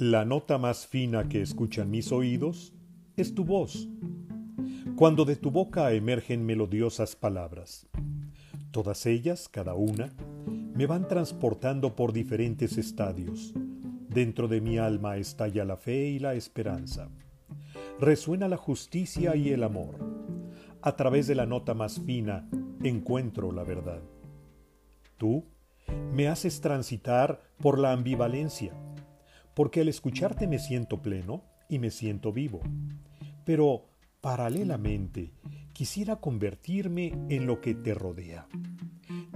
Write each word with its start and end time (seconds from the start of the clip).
La 0.00 0.24
nota 0.24 0.56
más 0.56 0.86
fina 0.86 1.28
que 1.28 1.42
escuchan 1.42 1.90
mis 1.90 2.10
oídos 2.10 2.72
es 3.18 3.34
tu 3.34 3.44
voz, 3.44 3.86
cuando 4.96 5.26
de 5.26 5.36
tu 5.36 5.50
boca 5.50 5.92
emergen 5.92 6.46
melodiosas 6.46 7.14
palabras. 7.14 7.86
Todas 8.70 9.04
ellas, 9.04 9.50
cada 9.50 9.74
una, 9.74 10.10
me 10.74 10.86
van 10.86 11.06
transportando 11.06 11.96
por 11.96 12.14
diferentes 12.14 12.78
estadios. 12.78 13.52
Dentro 14.08 14.48
de 14.48 14.62
mi 14.62 14.78
alma 14.78 15.18
estalla 15.18 15.66
la 15.66 15.76
fe 15.76 16.06
y 16.06 16.18
la 16.18 16.32
esperanza. 16.32 17.10
Resuena 18.00 18.48
la 18.48 18.56
justicia 18.56 19.36
y 19.36 19.50
el 19.50 19.62
amor. 19.62 19.98
A 20.80 20.96
través 20.96 21.26
de 21.26 21.34
la 21.34 21.44
nota 21.44 21.74
más 21.74 22.00
fina 22.00 22.48
encuentro 22.82 23.52
la 23.52 23.64
verdad. 23.64 24.00
Tú 25.18 25.44
me 26.14 26.28
haces 26.28 26.62
transitar 26.62 27.42
por 27.58 27.78
la 27.78 27.92
ambivalencia, 27.92 28.72
porque 29.54 29.80
al 29.80 29.88
escucharte 29.88 30.46
me 30.46 30.58
siento 30.58 31.02
pleno 31.02 31.44
y 31.68 31.78
me 31.78 31.90
siento 31.90 32.32
vivo. 32.32 32.60
Pero, 33.44 33.86
paralelamente, 34.20 35.32
quisiera 35.72 36.16
convertirme 36.16 37.12
en 37.28 37.46
lo 37.46 37.60
que 37.60 37.74
te 37.74 37.94
rodea. 37.94 38.46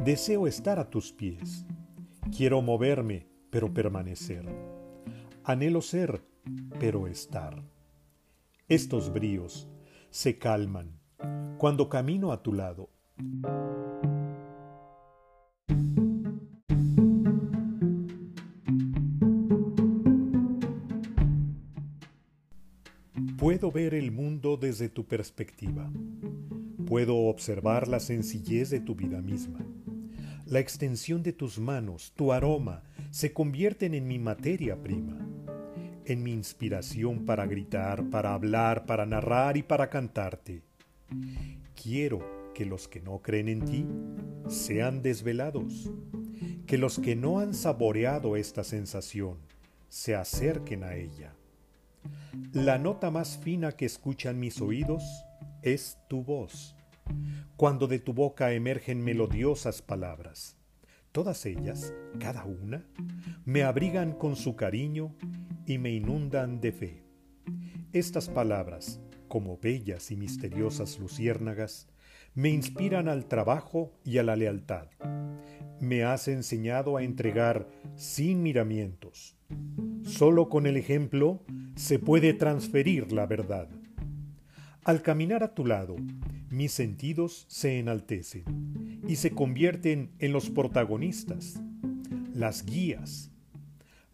Deseo 0.05 0.47
estar 0.47 0.79
a 0.79 0.91
tus 0.91 1.13
pies. 1.13 1.65
Quiero 2.37 2.63
moverme, 2.63 3.27
pero 3.51 3.73
permanecer. 3.73 4.45
Anhelo 5.45 5.81
ser, 5.81 6.23
pero 6.79 7.07
estar. 7.07 7.63
Estos 8.69 9.13
bríos 9.13 9.69
se 10.11 10.39
calman 10.39 10.99
cuando 11.59 11.89
camino 11.89 12.33
a 12.33 12.43
tu 12.43 12.53
lado. 12.53 12.91
Puedo 23.39 23.71
ver 23.71 23.95
el 23.95 24.11
mundo 24.11 24.57
desde 24.57 24.89
tu 24.89 25.07
perspectiva. 25.07 25.89
Puedo 26.85 27.17
observar 27.17 27.87
la 27.87 28.01
sencillez 28.01 28.71
de 28.71 28.81
tu 28.81 28.97
vida 28.97 29.23
misma. 29.23 29.65
La 30.47 30.59
extensión 30.59 31.23
de 31.23 31.33
tus 31.33 31.61
manos, 31.61 32.13
tu 32.17 32.33
aroma, 32.33 32.83
se 33.13 33.33
convierten 33.33 33.95
en 33.95 34.09
mi 34.09 34.19
materia 34.19 34.83
prima, 34.83 35.17
en 36.05 36.25
mi 36.25 36.33
inspiración 36.33 37.25
para 37.25 37.47
gritar, 37.47 38.11
para 38.11 38.35
hablar, 38.35 38.85
para 38.85 39.07
narrar 39.07 39.57
y 39.57 39.63
para 39.63 39.89
cantarte. 39.89 40.63
Quiero 41.81 42.53
que 42.53 42.65
los 42.65 42.89
que 42.89 43.01
no 43.01 43.23
creen 43.23 43.49
en 43.49 43.65
ti 43.65 43.87
sean 44.49 45.03
desvelados, 45.03 45.89
que 46.67 46.79
los 46.79 46.99
que 46.99 47.15
no 47.15 47.39
han 47.39 47.55
saboreado 47.55 48.35
esta 48.35 48.65
sensación 48.65 49.37
se 49.89 50.17
acerquen 50.17 50.83
a 50.83 50.97
ella. 50.97 51.33
La 52.53 52.79
nota 52.79 53.11
más 53.11 53.39
fina 53.39 53.73
que 53.73 53.87
escuchan 53.87 54.39
mis 54.39 54.61
oídos 54.61 55.03
es 55.63 55.99
tu 56.09 56.23
voz, 56.23 56.77
cuando 57.57 57.87
de 57.87 57.99
tu 57.99 58.13
boca 58.13 58.53
emergen 58.53 59.03
melodiosas 59.03 59.83
palabras. 59.83 60.57
Todas 61.13 61.47
ellas, 61.47 61.95
cada 62.19 62.45
una, 62.45 62.85
me 63.45 63.63
abrigan 63.63 64.13
con 64.13 64.37
su 64.37 64.57
cariño 64.57 65.15
y 65.67 65.79
me 65.79 65.91
inundan 65.91 66.61
de 66.61 66.73
fe. 66.73 67.03
Estas 67.93 68.29
palabras, 68.29 69.01
como 69.29 69.59
bellas 69.59 70.11
y 70.11 70.17
misteriosas 70.17 70.99
luciérnagas, 70.99 71.89
me 72.35 72.49
inspiran 72.49 73.09
al 73.09 73.27
trabajo 73.27 73.93
y 74.05 74.19
a 74.19 74.25
la 74.25 74.35
lealtad. 74.35 74.89
Me 75.81 76.03
has 76.03 76.27
enseñado 76.27 76.97
a 76.97 77.05
entregar 77.05 77.69
sin 77.95 78.43
miramientos. 78.43 79.37
Solo 80.03 80.49
con 80.49 80.67
el 80.67 80.77
ejemplo 80.77 81.43
se 81.75 81.99
puede 81.99 82.35
transferir 82.35 83.13
la 83.13 83.27
verdad. 83.27 83.69
Al 84.85 85.03
caminar 85.03 85.43
a 85.43 85.55
tu 85.55 85.65
lado, 85.67 85.97
mis 86.51 86.73
sentidos 86.73 87.47
se 87.49 87.79
enaltecen 87.79 89.03
y 89.09 89.17
se 89.17 89.31
convierten 89.31 90.11
en 90.19 90.33
los 90.33 90.51
protagonistas, 90.51 91.61
las 92.33 92.65
guías. 92.65 93.31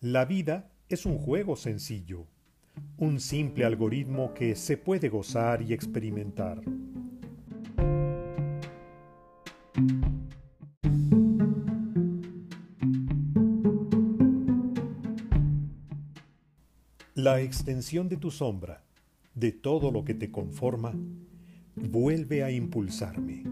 La 0.01 0.25
vida 0.25 0.71
es 0.89 1.07
un 1.07 1.19
juego 1.19 1.57
sencillo, 1.57 2.27
un 2.97 3.21
simple 3.21 3.65
algoritmo 3.65 4.33
que 4.33 4.57
se 4.57 4.77
puede 4.77 5.09
gozar 5.09 5.61
y 5.63 5.73
experimentar. 5.73 6.63
La 17.23 17.43
extensión 17.43 18.09
de 18.09 18.17
tu 18.17 18.31
sombra, 18.31 18.83
de 19.35 19.53
todo 19.53 19.91
lo 19.91 20.07
que 20.07 20.15
te 20.15 20.31
conforma, 20.31 20.95
vuelve 21.77 22.43
a 22.43 22.51
impulsarme. 22.51 23.45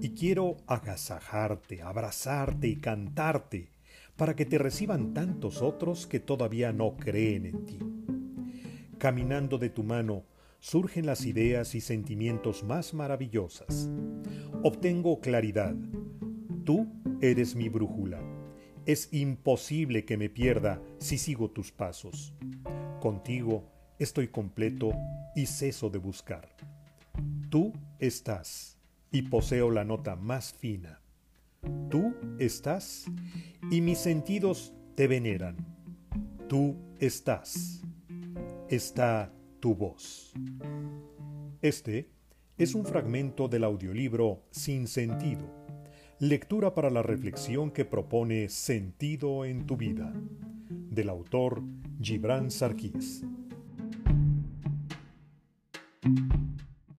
Y 0.00 0.10
quiero 0.10 0.56
agasajarte, 0.66 1.80
abrazarte 1.80 2.66
y 2.66 2.74
cantarte 2.74 3.68
para 4.16 4.34
que 4.34 4.44
te 4.44 4.58
reciban 4.58 5.14
tantos 5.14 5.62
otros 5.62 6.08
que 6.08 6.18
todavía 6.18 6.72
no 6.72 6.96
creen 6.96 7.46
en 7.46 7.66
ti. 7.66 7.78
Caminando 8.98 9.58
de 9.58 9.70
tu 9.70 9.84
mano 9.84 10.24
surgen 10.58 11.06
las 11.06 11.24
ideas 11.24 11.76
y 11.76 11.80
sentimientos 11.80 12.64
más 12.64 12.94
maravillosas. 12.94 13.88
Obtengo 14.64 15.20
claridad. 15.20 15.76
Tú 16.64 16.88
eres 17.20 17.54
mi 17.54 17.68
brújula. 17.68 18.20
Es 18.86 19.08
imposible 19.12 20.04
que 20.04 20.16
me 20.16 20.28
pierda 20.28 20.82
si 20.98 21.16
sigo 21.16 21.52
tus 21.52 21.70
pasos. 21.70 22.34
Contigo 23.04 23.70
estoy 23.98 24.28
completo 24.28 24.90
y 25.36 25.44
ceso 25.44 25.90
de 25.90 25.98
buscar. 25.98 26.48
Tú 27.50 27.74
estás 27.98 28.78
y 29.12 29.20
poseo 29.20 29.70
la 29.70 29.84
nota 29.84 30.16
más 30.16 30.54
fina. 30.54 31.02
Tú 31.90 32.14
estás 32.38 33.04
y 33.70 33.82
mis 33.82 33.98
sentidos 33.98 34.72
te 34.94 35.06
veneran. 35.06 35.54
Tú 36.48 36.76
estás. 36.98 37.82
Está 38.70 39.30
tu 39.60 39.74
voz. 39.74 40.32
Este 41.60 42.08
es 42.56 42.74
un 42.74 42.86
fragmento 42.86 43.48
del 43.48 43.64
audiolibro 43.64 44.46
Sin 44.50 44.86
Sentido, 44.86 45.44
lectura 46.20 46.72
para 46.72 46.88
la 46.88 47.02
reflexión 47.02 47.70
que 47.70 47.84
propone 47.84 48.48
sentido 48.48 49.44
en 49.44 49.66
tu 49.66 49.76
vida 49.76 50.10
del 50.70 51.10
autor 51.10 51.62
Gibran 52.04 52.50
Sarkis 52.50 53.24